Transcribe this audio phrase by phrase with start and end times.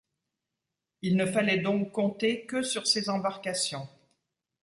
[1.03, 3.87] Il ne fallait donc compter que sur ses embarcations.